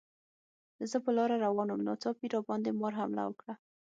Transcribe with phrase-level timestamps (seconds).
[0.89, 3.53] زه په لاره روان وم، ناڅاپي راباندې مار حمله وکړه.